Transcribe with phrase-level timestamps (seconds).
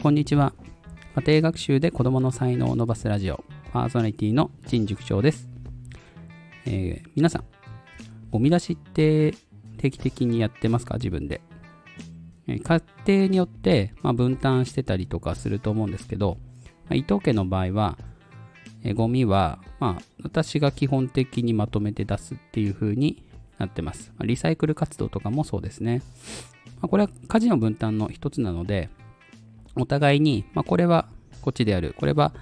[0.00, 0.52] こんにちは。
[1.16, 3.42] 家庭学習で子供の才能を伸ばすラジオ、
[3.72, 5.48] パーソナリティの陳塾長です。
[6.66, 7.44] えー、皆さん、
[8.30, 9.34] ゴミ出しって
[9.76, 10.94] 定期的にやってますか？
[10.94, 11.40] 自分で。
[12.46, 16.38] え家庭によって、まあ、分担してたりとかすると思うんですけど、
[16.84, 17.98] まあ、伊藤家の場合は、
[18.84, 23.24] えゴミは、まあ、私が基本的にまとめて出すっていう風に
[23.58, 24.12] なってます。
[24.16, 26.02] まあ、リサイクル活動とかもそうですね。
[26.80, 28.90] まあ、これは家事の分担の一つなので、
[29.78, 31.08] お互いに、まあ、これは
[31.40, 32.34] こっちでやる、これは、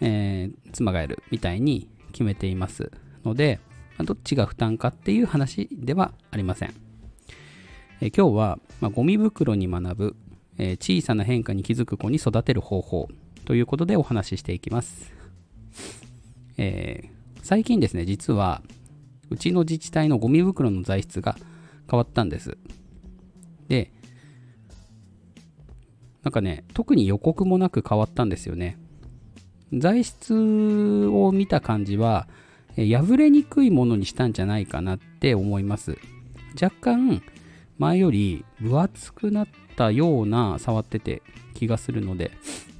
[0.00, 2.90] えー、妻がやるみたいに決めています
[3.24, 3.60] ので、
[3.96, 6.74] まあ、どっちが負担かっていう話ではありません。
[8.00, 10.16] えー、今日は、まあ、ゴミ袋に学ぶ、
[10.56, 13.08] えー、小さな変化に気づく子に育てる方法
[13.44, 15.12] ということでお話ししていきます。
[16.56, 17.08] えー、
[17.42, 18.62] 最近ですね、実は、
[19.30, 21.36] うちの自治体のゴミ袋の材質が
[21.90, 22.56] 変わったんです。
[26.22, 28.78] なんかね、特に予告もなく変わったんですよね。
[29.72, 32.26] 材質を見た感じは、
[32.76, 35.98] 破れにくいものにしたんじゃないかなって思います。
[36.60, 37.22] 若干、
[37.78, 41.22] 前より分厚くなったような触ってて
[41.54, 42.32] 気がするので、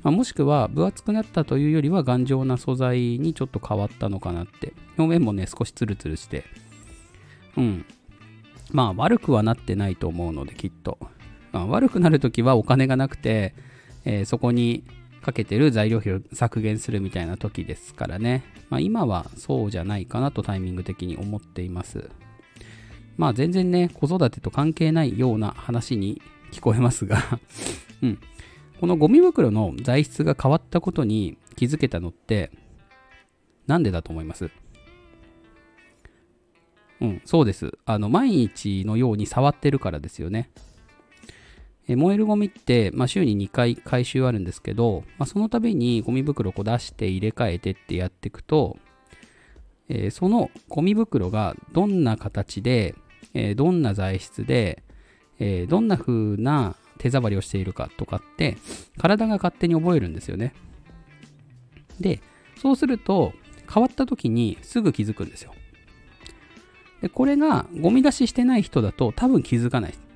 [0.03, 4.73] まあ、もしくは分厚くなったというよりは頑丈な素材にちょっと変わったのかなって。
[4.97, 6.45] 表面もね、少しツルツルして。
[7.57, 7.85] うん。
[8.71, 10.99] まあ悪くはなってないと思うので、きっと。
[11.53, 13.55] あ、悪くなるときはお金がなくて、
[14.05, 14.85] えー、そこに
[15.23, 18.45] かけてる材料費を削減するみたいな時ですからね。
[18.71, 22.11] まあ、今はそうじゃないかなとタイミング的に思っています。
[23.17, 27.19] まあ全然ね、子育てと関係ないような話に聞こえますが
[28.03, 28.19] うん。
[28.81, 32.53] このゴミ袋の材質が変わったことに気づけたのって、
[33.67, 34.51] なんでだと思います？
[37.01, 37.77] うん、そうです。
[37.87, 40.51] あの、毎日のように触ってるからですよね。
[41.89, 48.77] え燃えるゴミって、まあ、週に2回回収あるんですけど、まあ、その度にゴミ袋を出して入れ替えてってやっていくと、
[49.89, 52.95] えー、そのゴミ袋がどんな形で、
[53.33, 54.83] えー、どんな材質で、
[55.39, 58.59] えー、どんな風な手触りをしているかとかって
[58.99, 60.53] 体が勝手に覚えるんですよね。
[62.01, 62.21] で、
[62.61, 63.33] そうすると
[63.73, 65.55] 変わった時にすぐ気づくんですよ。
[67.01, 70.08] で、これがゴミ出ししてない人だと多分気づかないです。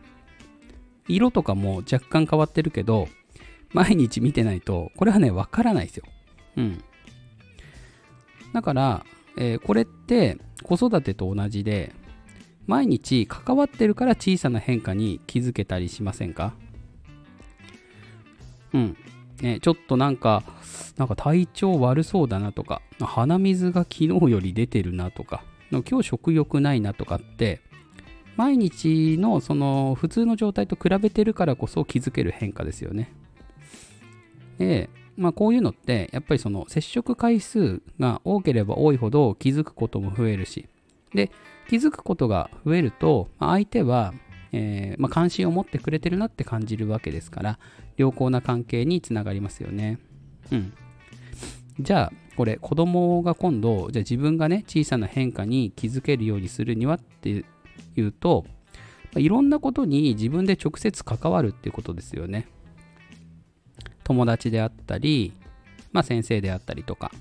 [1.09, 3.09] 色とかも若干変わってるけど、
[3.73, 6.05] 毎日見てないと、これはね、わからないですよ。
[6.57, 6.85] うん。
[8.53, 11.95] だから、えー、これって子育てと同じで、
[12.67, 16.55] 毎日関わってるから小さな変化に気づけたりしませんか？
[18.73, 18.97] うん。
[19.41, 20.45] ね、ちょっとなんか、
[20.97, 27.61] なんか体調悪そうだなとか、鼻水が昨日より出てるなとか、今日食欲ないなとかって、
[28.37, 33.13] 毎日のその普通の状態と比べてるからこそ気づける変化ですよね。
[34.59, 40.69] で、まあこういうのってやっぱりその接触回数が多ければ多いほど気づくことも増えるし、
[41.15, 41.31] で、
[41.69, 44.15] 気づくことが増えると、相手は、
[44.53, 47.59] えー、まあ、関心を持ってくれてるなって感じるわけですから、
[47.97, 49.99] 良好な関係につながりますよね。
[50.51, 50.73] うん。
[51.81, 57.45] じゃあ、これ、子供が今度、じゃあ自分がね、小さな変化に気づけるようにするにはって
[57.95, 58.45] 言うと、
[59.17, 62.49] いろんなことに自分で直接関わるっていうことですよね。
[64.05, 65.33] 友達であったり、
[65.93, 67.13] まあ、先生であったりとか、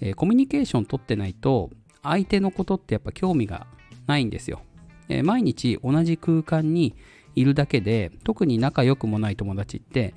[0.00, 1.70] えー、コミュニケーション取ってないと
[2.02, 3.66] 相手のことってやっぱ興味が
[4.06, 4.60] ないんですよ。
[5.08, 6.94] えー、毎日同じ空間に
[7.34, 10.14] いるだけで特に仲良くもない友達って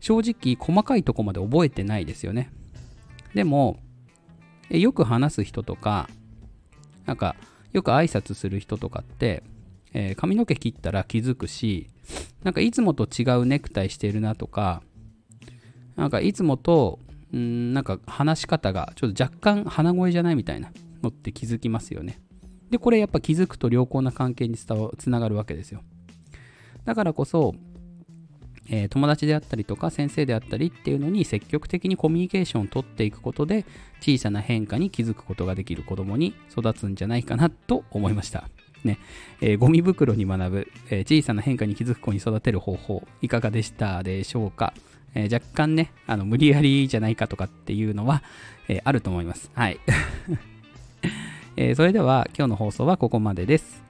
[0.00, 2.50] 正直細かいとこまで覚えてないですよね。
[3.34, 3.78] でも、
[4.70, 6.08] えー、よく話す人とか
[7.06, 7.36] なんか
[7.72, 9.42] よく挨拶する人とかって、
[9.94, 11.88] えー、髪の毛切ったら気づくし、
[12.42, 14.82] なんかいつもと違うネクタイしてるなとか、
[15.96, 16.98] なんかいつもと、
[17.34, 20.70] んなんか話し方がちょっと若干鼻声じゃないみたいな
[21.02, 22.20] のって気づきますよね。
[22.70, 25.82] で、これやっぱ気づくと良好な関係につながるわけですよ。
[26.84, 27.54] だからこそ、
[28.68, 33.64] えー、友達であったりとか先生であったりっていうのに積極的にコミュニケーションをとっていくことで
[34.00, 38.48] 小さな変化に気づくことができる子供に育つんじゃないかなと思いました。
[38.84, 38.98] ね、
[39.40, 44.74] えー、ゴミ袋に学ぶ、えー、小さな変化に気づく子に育てる方法、いかがでしたでしょうか、
[45.14, 48.22] えー、若干ね、あの無理やりじゃないかとかっていうのは、
[48.68, 49.50] えあると思います。
[49.54, 49.78] はい。
[51.56, 53.82] えそれでは今日の放送はここまでです。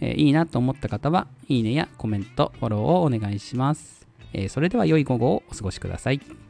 [0.00, 4.06] えいいなと思った方は、いいねやコメント、フォローをお願いします。
[4.32, 6.47] えそれでは良い午後をお過ごしください。